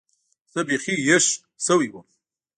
[0.53, 1.25] زه بيخي هېښ
[1.65, 2.07] سوى وم.